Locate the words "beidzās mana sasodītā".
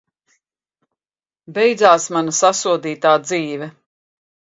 1.57-3.13